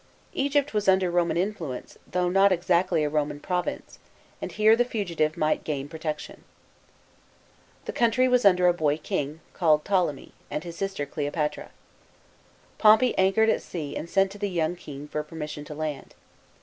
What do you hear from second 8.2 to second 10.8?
was under a boy king, called Ptolemy, and his